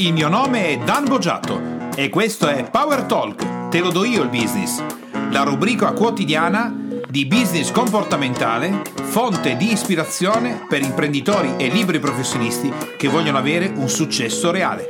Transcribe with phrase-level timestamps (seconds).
[0.00, 4.22] Il mio nome è Dan Boggiato e questo è Power Talk, te lo do io
[4.22, 4.82] il business,
[5.30, 6.74] la rubrica quotidiana
[7.06, 13.90] di business comportamentale, fonte di ispirazione per imprenditori e libri professionisti che vogliono avere un
[13.90, 14.88] successo reale.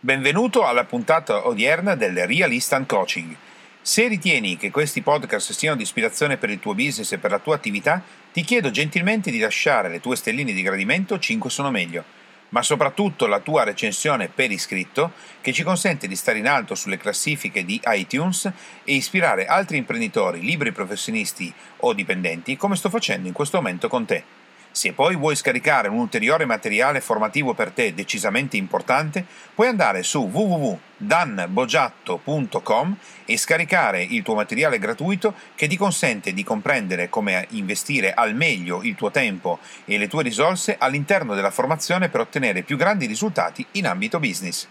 [0.00, 3.36] Benvenuto alla puntata odierna del Real Instant Coaching.
[3.82, 7.40] Se ritieni che questi podcast siano di ispirazione per il tuo business e per la
[7.40, 8.02] tua attività,
[8.32, 12.19] ti chiedo gentilmente di lasciare le tue stelline di gradimento 5 sono meglio
[12.50, 16.96] ma soprattutto la tua recensione per iscritto che ci consente di stare in alto sulle
[16.96, 18.50] classifiche di iTunes
[18.84, 24.04] e ispirare altri imprenditori, libri professionisti o dipendenti come sto facendo in questo momento con
[24.04, 24.39] te.
[24.72, 30.28] Se poi vuoi scaricare un ulteriore materiale formativo per te decisamente importante, puoi andare su
[30.28, 38.36] www.danbogiatto.com e scaricare il tuo materiale gratuito che ti consente di comprendere come investire al
[38.36, 43.06] meglio il tuo tempo e le tue risorse all'interno della formazione per ottenere più grandi
[43.06, 44.68] risultati in ambito business.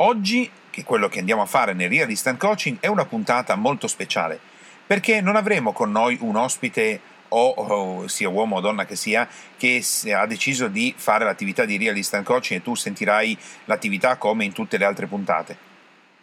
[0.00, 3.86] Oggi, che quello che andiamo a fare nel Real Instant Coaching, è una puntata molto
[3.86, 4.40] speciale,
[4.86, 9.28] perché non avremo con noi un ospite o, o, sia uomo o donna che sia,
[9.56, 14.44] che ha deciso di fare l'attività di Real Instant Coaching e tu sentirai l'attività come
[14.44, 15.56] in tutte le altre puntate.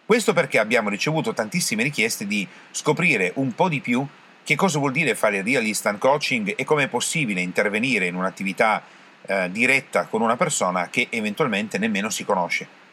[0.05, 4.05] Questo perché abbiamo ricevuto tantissime richieste di scoprire un po' di più
[4.43, 8.83] che cosa vuol dire fare Real Instant Coaching e come è possibile intervenire in un'attività
[9.25, 12.84] eh, diretta con una persona che eventualmente nemmeno si conosce.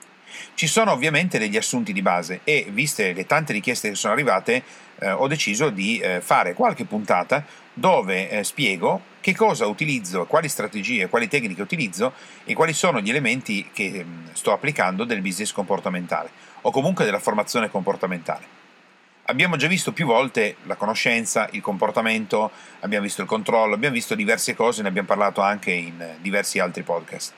[0.54, 4.62] Ci sono ovviamente degli assunti di base e, viste le tante richieste che sono arrivate,
[4.98, 10.48] eh, ho deciso di eh, fare qualche puntata dove eh, spiego che cosa utilizzo, quali
[10.48, 12.12] strategie, quali tecniche utilizzo
[12.44, 16.30] e quali sono gli elementi che mh, sto applicando del business comportamentale
[16.62, 18.60] o comunque della formazione comportamentale.
[19.26, 24.16] Abbiamo già visto più volte la conoscenza, il comportamento, abbiamo visto il controllo, abbiamo visto
[24.16, 27.32] diverse cose, ne abbiamo parlato anche in eh, diversi altri podcast.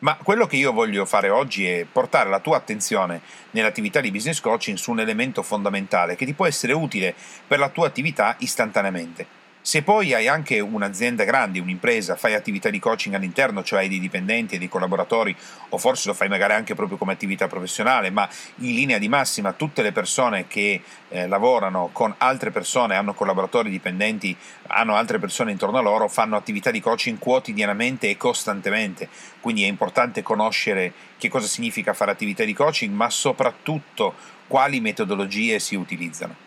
[0.00, 3.20] Ma quello che io voglio fare oggi è portare la tua attenzione
[3.52, 7.14] nell'attività di business coaching su un elemento fondamentale che ti può essere utile
[7.46, 9.35] per la tua attività istantaneamente.
[9.66, 13.98] Se poi hai anche un'azienda grande, un'impresa, fai attività di coaching all'interno, cioè hai dei
[13.98, 15.34] dipendenti e dei collaboratori,
[15.70, 18.28] o forse lo fai magari anche proprio come attività professionale, ma
[18.58, 23.68] in linea di massima tutte le persone che eh, lavorano con altre persone, hanno collaboratori
[23.68, 24.36] dipendenti,
[24.68, 29.08] hanno altre persone intorno a loro, fanno attività di coaching quotidianamente e costantemente.
[29.40, 34.14] Quindi è importante conoscere che cosa significa fare attività di coaching, ma soprattutto
[34.46, 36.45] quali metodologie si utilizzano.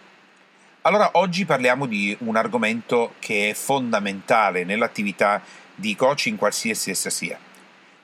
[0.89, 5.39] Allora, oggi parliamo di un argomento che è fondamentale nell'attività
[5.75, 7.37] di coaching qualsiasi essa sia.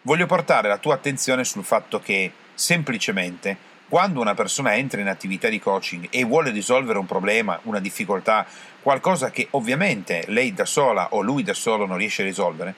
[0.03, 3.57] Voglio portare la tua attenzione sul fatto che semplicemente
[3.89, 8.45] quando una persona entra in attività di coaching e vuole risolvere un problema, una difficoltà,
[8.83, 12.75] qualcosa che ovviamente lei da sola o lui da solo non riesce a risolvere,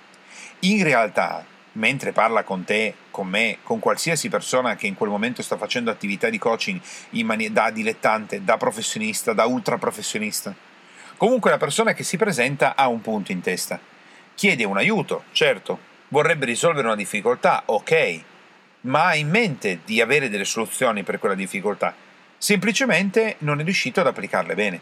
[0.59, 1.43] in realtà
[1.77, 5.89] mentre parla con te, con me, con qualsiasi persona che in quel momento sta facendo
[5.89, 6.79] attività di coaching
[7.23, 10.53] mani- da dilettante, da professionista, da ultra professionista.
[11.17, 13.79] Comunque la persona che si presenta ha un punto in testa.
[14.35, 15.79] Chiede un aiuto, certo,
[16.09, 18.21] vorrebbe risolvere una difficoltà, ok,
[18.81, 21.93] ma ha in mente di avere delle soluzioni per quella difficoltà.
[22.37, 24.79] Semplicemente non è riuscito ad applicarle bene.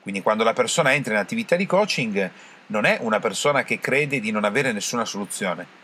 [0.00, 2.30] Quindi quando la persona entra in attività di coaching
[2.66, 5.82] non è una persona che crede di non avere nessuna soluzione,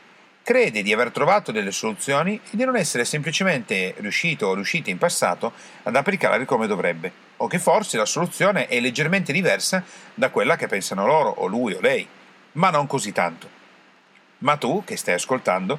[0.50, 4.98] crede di aver trovato delle soluzioni e di non essere semplicemente riuscito o riuscita in
[4.98, 5.52] passato
[5.84, 10.66] ad applicarle come dovrebbe, o che forse la soluzione è leggermente diversa da quella che
[10.66, 12.04] pensano loro, o lui o lei,
[12.54, 13.48] ma non così tanto.
[14.38, 15.78] Ma tu, che stai ascoltando,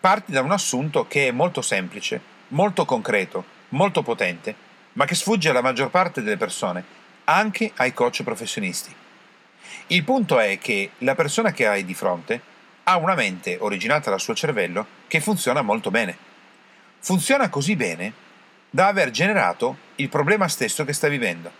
[0.00, 4.52] parti da un assunto che è molto semplice, molto concreto, molto potente,
[4.94, 6.82] ma che sfugge alla maggior parte delle persone,
[7.22, 8.92] anche ai coach professionisti.
[9.86, 12.56] Il punto è che la persona che hai di fronte
[12.88, 16.16] ha una mente originata dal suo cervello che funziona molto bene.
[17.00, 18.12] Funziona così bene
[18.70, 21.52] da aver generato il problema stesso che sta vivendo.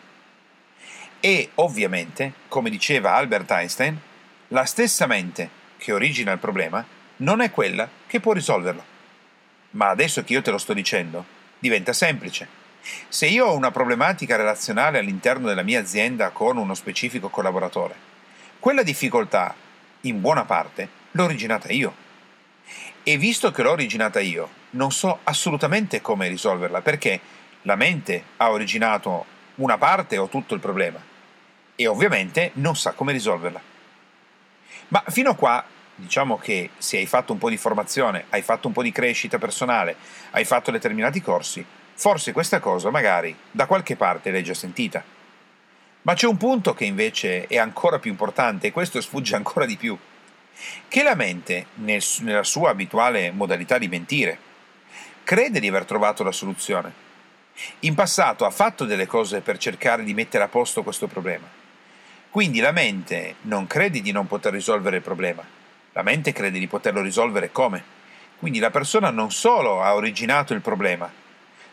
[1.21, 4.01] E ovviamente, come diceva Albert Einstein,
[4.49, 6.83] la stessa mente che origina il problema
[7.17, 8.83] non è quella che può risolverlo.
[9.73, 11.23] Ma adesso che io te lo sto dicendo,
[11.59, 12.49] diventa semplice.
[13.07, 17.95] Se io ho una problematica relazionale all'interno della mia azienda con uno specifico collaboratore,
[18.59, 19.55] quella difficoltà,
[20.03, 22.07] in buona parte, l'ho originata io.
[23.03, 27.21] E visto che l'ho originata io, non so assolutamente come risolverla, perché
[27.63, 29.25] la mente ha originato
[29.57, 31.01] una parte o tutto il problema
[31.75, 33.61] e ovviamente non sa come risolverla.
[34.89, 35.65] Ma fino a qua
[35.97, 39.39] diciamo che se hai fatto un po' di formazione, hai fatto un po' di crescita
[39.39, 39.97] personale,
[40.31, 45.03] hai fatto determinati corsi, forse questa cosa magari da qualche parte l'hai già sentita.
[46.03, 49.77] Ma c'è un punto che invece è ancora più importante e questo sfugge ancora di
[49.77, 49.99] più
[50.89, 54.39] che la mente, nel, nella sua abituale modalità di mentire,
[55.25, 57.07] crede di aver trovato la soluzione.
[57.81, 61.47] In passato ha fatto delle cose per cercare di mettere a posto questo problema.
[62.31, 65.45] Quindi la mente non crede di non poter risolvere il problema,
[65.93, 67.97] la mente crede di poterlo risolvere come?
[68.39, 71.11] Quindi la persona non solo ha originato il problema,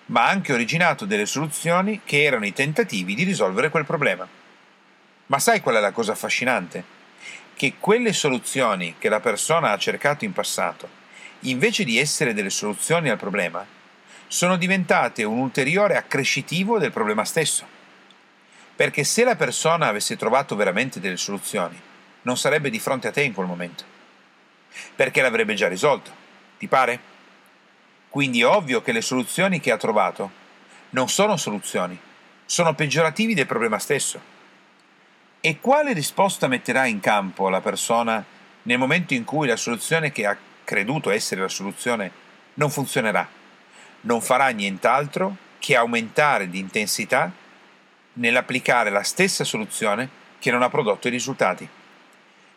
[0.07, 4.27] ma ha anche originato delle soluzioni che erano i tentativi di risolvere quel problema.
[5.27, 6.94] Ma sai qual è la cosa affascinante?
[7.55, 10.89] Che quelle soluzioni che la persona ha cercato in passato,
[11.41, 13.65] invece di essere delle soluzioni al problema,
[14.27, 17.65] sono diventate un ulteriore accrescitivo del problema stesso.
[18.75, 21.79] Perché se la persona avesse trovato veramente delle soluzioni,
[22.23, 23.85] non sarebbe di fronte a te in quel momento.
[24.93, 26.11] Perché l'avrebbe già risolto
[26.57, 26.99] ti pare?
[28.09, 30.43] Quindi è ovvio che le soluzioni che ha trovato
[30.89, 31.97] non sono soluzioni,
[32.45, 34.33] sono peggiorativi del problema stesso.
[35.47, 38.25] E quale risposta metterà in campo la persona
[38.63, 42.11] nel momento in cui la soluzione che ha creduto essere la soluzione
[42.55, 43.29] non funzionerà?
[44.01, 47.31] Non farà nient'altro che aumentare di intensità
[48.13, 50.09] nell'applicare la stessa soluzione
[50.39, 51.69] che non ha prodotto i risultati.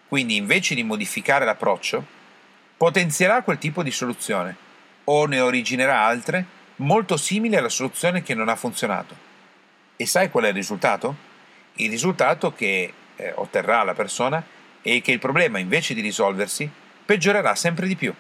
[0.09, 2.03] Quindi invece di modificare l'approccio,
[2.75, 4.57] potenzierà quel tipo di soluzione
[5.05, 6.43] o ne originerà altre
[6.77, 9.15] molto simili alla soluzione che non ha funzionato.
[9.95, 11.28] E sai qual è il risultato?
[11.81, 14.43] Il risultato che eh, otterrà la persona
[14.83, 16.69] è che il problema invece di risolversi
[17.05, 18.13] peggiorerà sempre di più.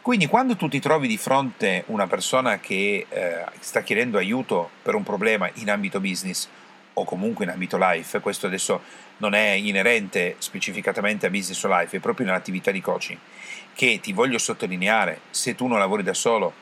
[0.00, 4.94] Quindi quando tu ti trovi di fronte una persona che eh, sta chiedendo aiuto per
[4.94, 6.48] un problema in ambito business
[6.94, 8.82] o comunque in ambito life, questo adesso
[9.18, 13.18] non è inerente specificatamente a business o life, è proprio nell'attività di coaching,
[13.74, 16.52] che ti voglio sottolineare, se tu non lavori da solo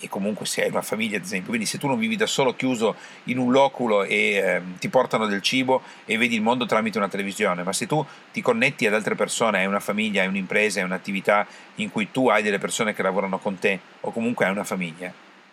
[0.00, 2.54] e comunque se hai una famiglia ad esempio, quindi se tu non vivi da solo
[2.54, 6.98] chiuso in un loculo e eh, ti portano del cibo e vedi il mondo tramite
[6.98, 10.80] una televisione, ma se tu ti connetti ad altre persone, hai una famiglia, hai un'impresa,
[10.80, 11.46] hai un'attività
[11.76, 15.12] in cui tu hai delle persone che lavorano con te o comunque hai una famiglia,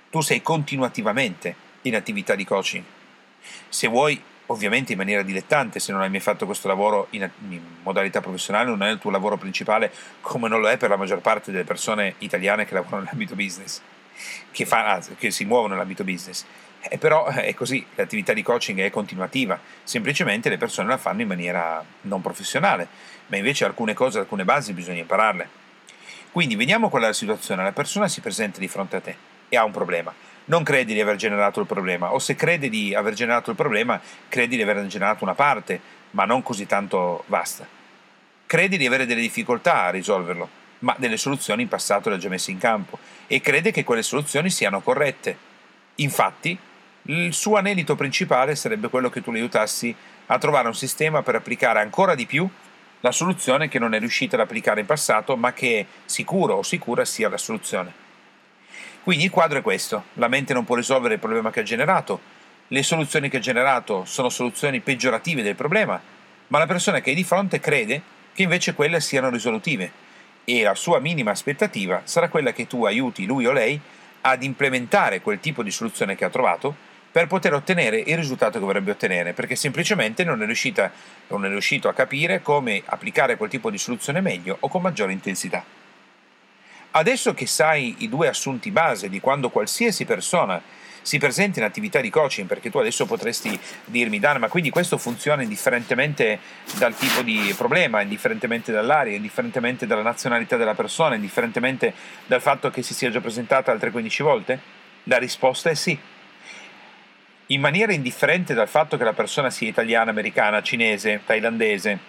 [0.10, 2.84] tu sei continuativamente in attività di coaching.
[3.70, 7.62] Se vuoi, ovviamente in maniera dilettante, se non hai mai fatto questo lavoro in, in,
[7.84, 11.20] modalità professionale, non è il tuo lavoro principale, come non lo è per la maggior
[11.20, 13.82] parte delle persone italiane che lavorano nell'ambito business,
[14.52, 16.46] che, fa, che si muovono nell'ambito business.
[16.82, 21.22] Eh, però eh, è così, l'attività di coaching è continuativa, semplicemente le persone la fanno
[21.22, 22.88] in maniera non professionale,
[23.28, 25.60] ma invece alcune cose, alcune basi bisogna impararle.
[26.32, 29.16] Quindi vediamo qual è la situazione, la persona si presenta di fronte a te
[29.50, 30.14] e ha un problema
[30.46, 34.02] non credi di aver generato il problema, o se credi di aver generato il problema,
[34.28, 35.80] credi di aver generato una parte,
[36.12, 37.66] ma non così tanto vasta.
[38.46, 40.50] Credi di avere delle difficoltà a risolverlo,
[40.82, 44.04] ma delle soluzioni in passato le ha già messe in campo e crede che quelle
[44.04, 45.38] soluzioni siano corrette.
[45.96, 46.58] Infatti,
[47.04, 49.96] il suo anelito principale sarebbe quello che tu le aiutassi
[50.28, 52.48] a trovare un sistema per applicare ancora di più
[53.02, 56.64] la soluzione che non è riuscita ad applicare in passato, ma che è sicuro o
[56.64, 57.92] sicura sia la soluzione.
[59.04, 62.22] Quindi il quadro è questo, la mente non può risolvere il problema che ha generato,
[62.68, 66.00] le soluzioni che ha generato sono soluzioni peggiorative del problema,
[66.48, 68.02] ma la persona che è di fronte crede
[68.34, 69.92] che invece quelle siano risolutive
[70.60, 73.80] e la sua minima aspettativa sarà quella che tu aiuti lui o lei
[74.22, 76.76] ad implementare quel tipo di soluzione che ha trovato
[77.12, 80.92] per poter ottenere il risultato che vorrebbe ottenere, perché semplicemente non è, riuscita,
[81.28, 85.12] non è riuscito a capire come applicare quel tipo di soluzione meglio o con maggiore
[85.12, 85.64] intensità.
[86.92, 90.62] Adesso che sai i due assunti base di quando qualsiasi persona
[91.02, 94.98] si presenta in attività di coaching, perché tu adesso potresti dirmi, Dan, ma quindi questo
[94.98, 96.40] funziona indifferentemente
[96.78, 101.94] dal tipo di problema, indifferentemente dall'area, indifferentemente dalla nazionalità della persona, indifferentemente
[102.26, 104.60] dal fatto che si sia già presentata altre 15 volte?
[105.06, 105.98] La risposta è sì.
[107.48, 112.00] In maniera indifferente dal fatto che la persona sia italiana, americana, cinese, thailandese,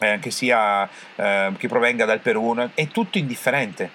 [0.00, 3.90] eh, che, sia, eh, che provenga dal Perù, è tutto indifferente,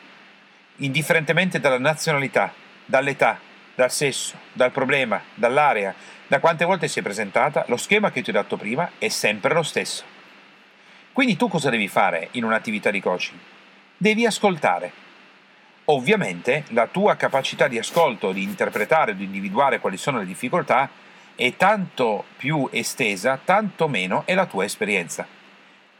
[0.77, 2.51] indifferentemente dalla nazionalità,
[2.85, 3.39] dall'età,
[3.75, 5.93] dal sesso, dal problema, dall'area,
[6.27, 9.53] da quante volte si è presentata, lo schema che ti ho dato prima è sempre
[9.53, 10.03] lo stesso.
[11.11, 13.39] Quindi tu cosa devi fare in un'attività di coaching?
[13.97, 14.91] Devi ascoltare.
[15.85, 20.89] Ovviamente la tua capacità di ascolto, di interpretare, di individuare quali sono le difficoltà
[21.35, 25.27] è tanto più estesa, tanto meno è la tua esperienza.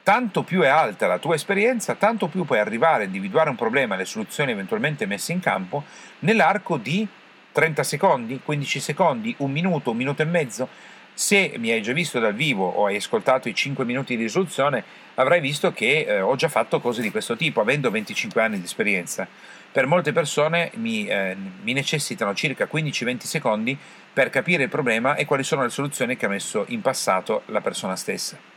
[0.01, 3.95] Tanto più è alta la tua esperienza, tanto più puoi arrivare a individuare un problema
[3.95, 5.83] e le soluzioni eventualmente messe in campo
[6.19, 7.07] nell'arco di
[7.53, 10.67] 30 secondi, 15 secondi, un minuto, un minuto e mezzo.
[11.13, 14.83] Se mi hai già visto dal vivo o hai ascoltato i 5 minuti di risoluzione,
[15.15, 18.65] avrai visto che eh, ho già fatto cose di questo tipo, avendo 25 anni di
[18.65, 19.27] esperienza.
[19.71, 23.77] Per molte persone mi, eh, mi necessitano circa 15-20 secondi
[24.11, 27.61] per capire il problema e quali sono le soluzioni che ha messo in passato la
[27.61, 28.52] persona stessa.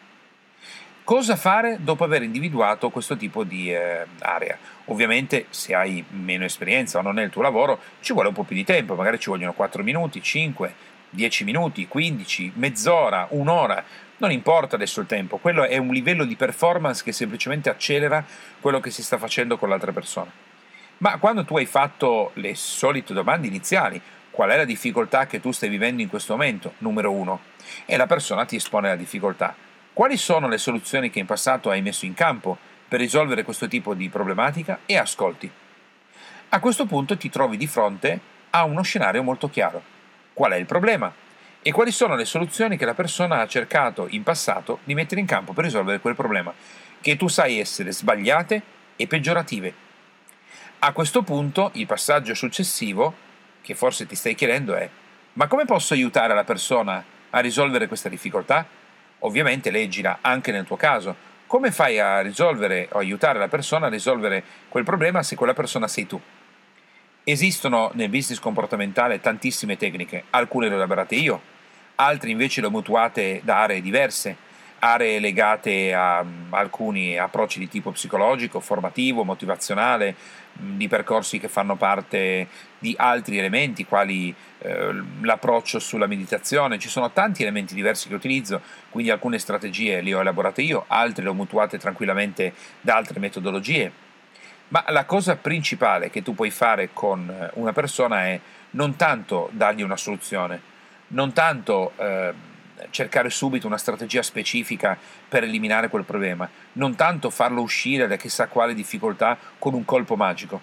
[1.06, 4.58] Cosa fare dopo aver individuato questo tipo di eh, area?
[4.86, 8.42] Ovviamente se hai meno esperienza o non è il tuo lavoro ci vuole un po'
[8.42, 10.74] più di tempo, magari ci vogliono 4 minuti, 5,
[11.10, 13.84] 10 minuti, 15, mezz'ora, un'ora,
[14.16, 18.24] non importa adesso il tempo, quello è un livello di performance che semplicemente accelera
[18.60, 20.32] quello che si sta facendo con l'altra persona.
[20.98, 25.52] Ma quando tu hai fatto le solite domande iniziali, qual è la difficoltà che tu
[25.52, 26.72] stai vivendo in questo momento?
[26.78, 27.42] Numero uno.
[27.84, 29.65] E la persona ti espone la difficoltà.
[29.96, 33.94] Quali sono le soluzioni che in passato hai messo in campo per risolvere questo tipo
[33.94, 35.50] di problematica e ascolti.
[36.50, 39.82] A questo punto ti trovi di fronte a uno scenario molto chiaro.
[40.34, 41.10] Qual è il problema?
[41.62, 45.26] E quali sono le soluzioni che la persona ha cercato in passato di mettere in
[45.26, 46.52] campo per risolvere quel problema,
[47.00, 48.62] che tu sai essere sbagliate
[48.96, 49.72] e peggiorative.
[50.80, 53.14] A questo punto il passaggio successivo,
[53.62, 54.86] che forse ti stai chiedendo, è
[55.32, 58.84] ma come posso aiutare la persona a risolvere questa difficoltà?
[59.26, 61.34] Ovviamente leggila anche nel tuo caso.
[61.48, 65.88] Come fai a risolvere o aiutare la persona a risolvere quel problema se quella persona
[65.88, 66.20] sei tu?
[67.24, 71.40] Esistono nel business comportamentale tantissime tecniche, alcune le ho elaborate io,
[71.96, 74.36] altre invece le ho mutuate da aree diverse,
[74.78, 80.14] aree legate a um, alcuni approcci di tipo psicologico, formativo, motivazionale,
[80.52, 86.78] di percorsi che fanno parte di altri elementi, quali eh, l'approccio sulla meditazione.
[86.78, 91.24] Ci sono tanti elementi diversi che utilizzo, quindi alcune strategie le ho elaborate io, altre
[91.24, 93.92] le ho mutuate tranquillamente da altre metodologie.
[94.68, 98.40] Ma la cosa principale che tu puoi fare con eh, una persona è
[98.70, 100.60] non tanto dargli una soluzione,
[101.08, 102.32] non tanto eh,
[102.90, 104.96] cercare subito una strategia specifica
[105.28, 110.16] per eliminare quel problema, non tanto farlo uscire da chissà quale difficoltà con un colpo
[110.16, 110.60] magico,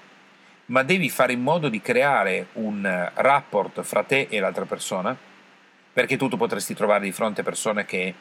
[0.67, 5.15] ma devi fare in modo di creare un rapport fra te e l'altra persona,
[5.93, 8.13] perché tu, potresti trovare di fronte persone che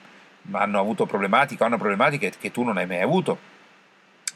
[0.50, 3.38] hanno avuto problematiche, hanno problematiche che tu non hai mai avuto,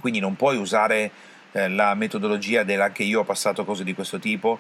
[0.01, 1.11] quindi non puoi usare
[1.53, 4.59] eh, la metodologia dell'anche io ho passato cose di questo tipo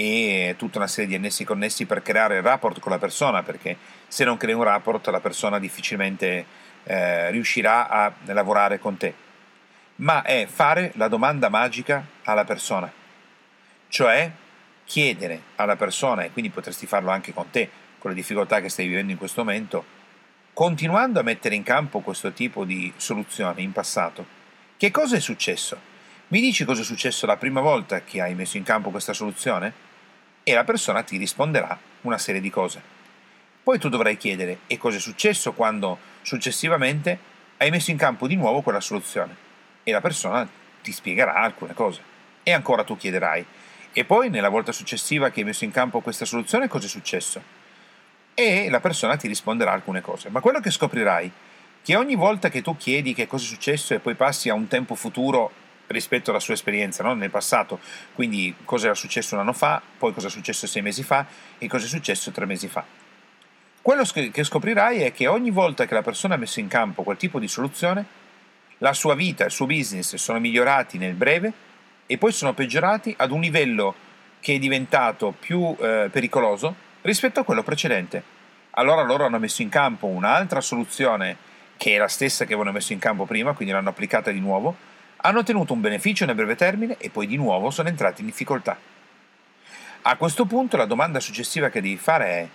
[0.00, 3.76] e tutta una serie di annessi connessi per creare il rapport con la persona, perché
[4.06, 6.46] se non crei un rapport la persona difficilmente
[6.84, 9.12] eh, riuscirà a lavorare con te.
[9.96, 12.88] Ma è fare la domanda magica alla persona,
[13.88, 14.30] cioè
[14.84, 18.86] chiedere alla persona, e quindi potresti farlo anche con te, con le difficoltà che stai
[18.86, 19.84] vivendo in questo momento,
[20.52, 24.24] continuando a mettere in campo questo tipo di soluzione in passato,
[24.76, 25.76] che cosa è successo?
[26.28, 29.86] Mi dici cosa è successo la prima volta che hai messo in campo questa soluzione?
[30.48, 32.80] E la persona ti risponderà una serie di cose.
[33.62, 37.18] Poi tu dovrai chiedere e cosa è successo quando successivamente
[37.58, 39.36] hai messo in campo di nuovo quella soluzione
[39.82, 40.48] e la persona
[40.80, 42.00] ti spiegherà alcune cose.
[42.42, 43.44] E ancora tu chiederai
[43.92, 47.42] e poi nella volta successiva che hai messo in campo questa soluzione cosa è successo?
[48.32, 50.30] E la persona ti risponderà alcune cose.
[50.30, 51.30] Ma quello che scoprirai
[51.82, 54.66] che ogni volta che tu chiedi che cosa è successo e poi passi a un
[54.66, 55.52] tempo futuro
[55.88, 57.14] rispetto alla sua esperienza no?
[57.14, 57.80] nel passato,
[58.14, 61.26] quindi cosa era successo un anno fa, poi cosa è successo sei mesi fa
[61.58, 62.84] e cosa è successo tre mesi fa.
[63.80, 67.16] Quello che scoprirai è che ogni volta che la persona ha messo in campo quel
[67.16, 68.04] tipo di soluzione,
[68.78, 71.52] la sua vita, il suo business sono migliorati nel breve
[72.06, 73.94] e poi sono peggiorati ad un livello
[74.40, 78.22] che è diventato più eh, pericoloso rispetto a quello precedente.
[78.72, 81.36] Allora loro hanno messo in campo un'altra soluzione
[81.76, 84.76] che è la stessa che avevano messo in campo prima, quindi l'hanno applicata di nuovo,
[85.20, 88.78] hanno ottenuto un beneficio nel breve termine e poi di nuovo sono entrati in difficoltà.
[90.02, 92.48] A questo punto la domanda successiva che devi fare è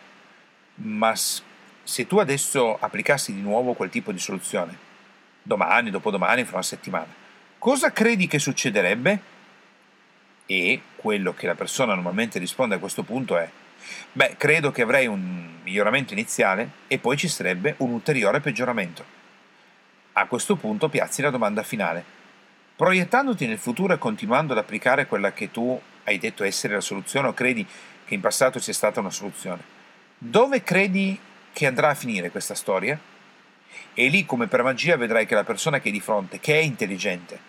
[0.76, 4.76] ma se tu adesso applicassi di nuovo quel tipo di soluzione,
[5.42, 7.14] domani, dopodomani, fra una settimana,
[7.60, 9.32] cosa credi che succederebbe?
[10.46, 13.48] E quello che la persona normalmente risponde a questo punto è
[14.12, 19.22] beh, credo che avrei un miglioramento iniziale e poi ci sarebbe un ulteriore peggioramento.
[20.14, 22.22] A questo punto piazzi la domanda finale
[22.76, 27.28] Proiettandoti nel futuro e continuando ad applicare quella che tu hai detto essere la soluzione
[27.28, 27.64] o credi
[28.04, 29.62] che in passato sia stata una soluzione,
[30.18, 31.20] dove credi
[31.54, 33.00] che andrà a finire questa storia?
[33.94, 36.64] E lì come per magia vedrai che la persona che hai di fronte, che è
[36.64, 37.40] intelligente,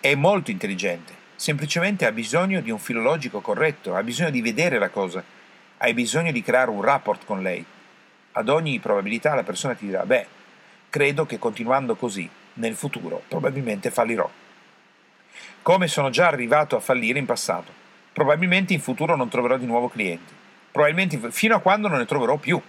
[0.00, 4.78] è molto intelligente, semplicemente ha bisogno di un filo logico corretto, ha bisogno di vedere
[4.78, 5.22] la cosa,
[5.76, 7.62] hai bisogno di creare un rapport con lei.
[8.32, 10.26] Ad ogni probabilità la persona ti dirà, beh,
[10.88, 14.28] credo che continuando così nel futuro probabilmente fallirò.
[15.62, 17.72] Come sono già arrivato a fallire in passato.
[18.12, 20.32] Probabilmente in futuro non troverò di nuovo clienti.
[20.70, 22.60] Probabilmente fino a quando non ne troverò più.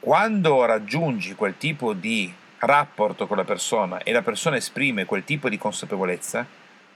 [0.00, 5.48] Quando raggiungi quel tipo di rapporto con la persona e la persona esprime quel tipo
[5.48, 6.46] di consapevolezza,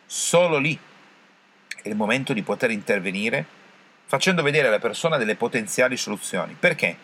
[0.07, 0.79] solo lì
[1.83, 3.45] è il momento di poter intervenire
[4.07, 6.55] facendo vedere alla persona delle potenziali soluzioni.
[6.59, 6.97] Perché?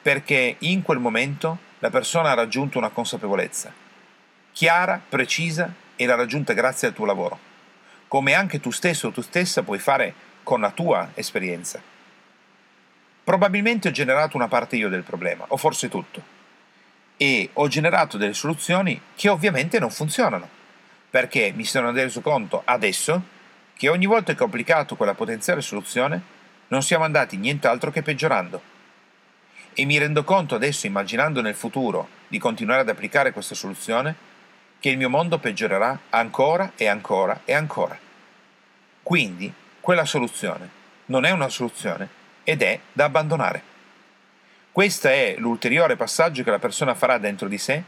[0.00, 3.84] Perché in quel momento la persona ha raggiunto una consapevolezza
[4.56, 7.38] chiara, precisa e l'ha raggiunta grazie al tuo lavoro,
[8.08, 11.78] come anche tu stesso o tu stessa puoi fare con la tua esperienza.
[13.22, 16.22] Probabilmente ho generato una parte io del problema, o forse tutto,
[17.18, 20.48] e ho generato delle soluzioni che ovviamente non funzionano,
[21.10, 23.20] perché mi sono reso conto adesso
[23.74, 26.18] che ogni volta che ho applicato quella potenziale soluzione
[26.68, 28.74] non siamo andati nient'altro che peggiorando.
[29.78, 34.16] E mi rendo conto adesso, immaginando nel futuro di continuare ad applicare questa soluzione,
[34.80, 37.98] che il mio mondo peggiorerà ancora e ancora e ancora.
[39.02, 40.70] Quindi quella soluzione
[41.06, 42.08] non è una soluzione
[42.42, 43.62] ed è da abbandonare.
[44.72, 47.82] Questo è l'ulteriore passaggio che la persona farà dentro di sé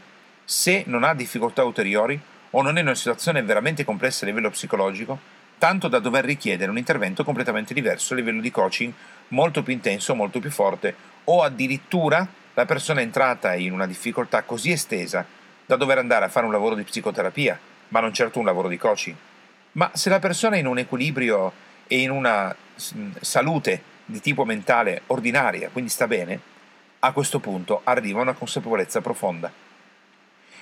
[0.45, 2.19] se non ha difficoltà ulteriori
[2.51, 5.19] o non è in una situazione veramente complessa a livello psicologico,
[5.59, 8.91] tanto da dover richiedere un intervento completamente diverso a livello di coaching
[9.27, 14.41] molto più intenso, molto più forte, o addirittura la persona è entrata in una difficoltà
[14.43, 15.23] così estesa
[15.65, 18.77] da dover andare a fare un lavoro di psicoterapia, ma non certo un lavoro di
[18.77, 19.15] coaching.
[19.73, 21.51] Ma se la persona è in un equilibrio
[21.85, 22.55] e in una
[23.19, 26.39] salute di tipo mentale ordinaria, quindi sta bene,
[26.99, 29.51] a questo punto arriva una consapevolezza profonda.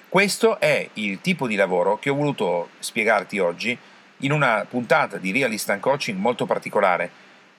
[0.09, 3.77] Questo è il tipo di lavoro che ho voluto spiegarti oggi
[4.19, 7.09] in una puntata di Real Instant Coaching molto particolare,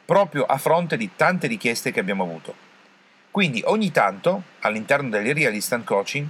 [0.04, 2.54] proprio a fronte di tante richieste che abbiamo avuto.
[3.30, 6.26] Quindi ogni tanto, all'interno del Real Instant Coaching,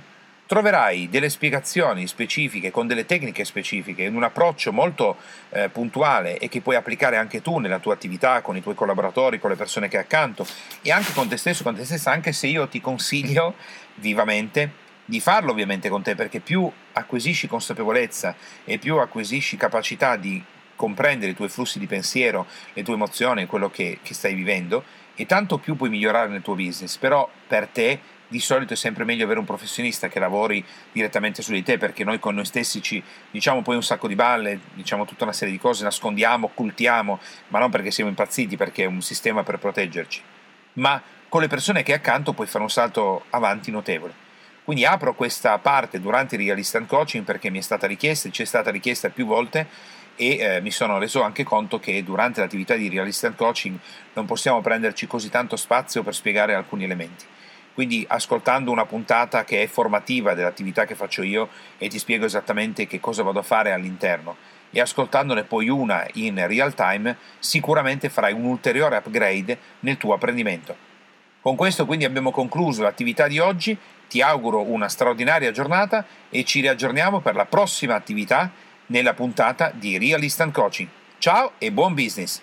[0.49, 5.16] troverai delle spiegazioni specifiche con delle tecniche specifiche, in un approccio molto
[5.50, 9.38] eh, puntuale e che puoi applicare anche tu nella tua attività, con i tuoi collaboratori,
[9.38, 10.47] con le persone che hai accanto
[10.80, 13.54] e anche con te stesso, con te stessa, anche se io ti consiglio
[13.97, 18.35] vivamente di farlo ovviamente con te, perché più acquisisci consapevolezza
[18.65, 20.45] e più acquisisci capacità di
[20.77, 24.85] comprendere i tuoi flussi di pensiero, le tue emozioni, quello che, che stai vivendo,
[25.15, 26.99] e tanto più puoi migliorare nel tuo business.
[26.99, 27.99] Però per te
[28.29, 30.62] di solito è sempre meglio avere un professionista che lavori
[30.93, 34.15] direttamente su di te perché noi con noi stessi ci diciamo poi un sacco di
[34.15, 38.83] balle, diciamo tutta una serie di cose, nascondiamo, occultiamo, ma non perché siamo impazziti, perché
[38.83, 40.21] è un sistema per proteggerci.
[40.75, 44.27] Ma con le persone che hai accanto puoi fare un salto avanti notevole.
[44.68, 48.42] Quindi apro questa parte durante il Real Instant Coaching perché mi è stata richiesta, ci
[48.42, 49.66] è stata richiesta più volte
[50.14, 53.78] e eh, mi sono reso anche conto che durante l'attività di Real Instant Coaching
[54.12, 57.24] non possiamo prenderci così tanto spazio per spiegare alcuni elementi.
[57.72, 62.87] Quindi ascoltando una puntata che è formativa dell'attività che faccio io e ti spiego esattamente
[62.87, 64.37] che cosa vado a fare all'interno
[64.70, 70.76] e ascoltandone poi una in real time sicuramente farai un ulteriore upgrade nel tuo apprendimento.
[71.40, 73.78] Con questo quindi abbiamo concluso l'attività di oggi,
[74.09, 78.51] ti auguro una straordinaria giornata e ci riaggiorniamo per la prossima attività
[78.87, 80.88] nella puntata di Real Coaching.
[81.18, 82.42] Ciao e buon business!